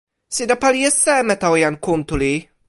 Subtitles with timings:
[0.35, 2.33] sina pali e seme tawa jan Kuntuli?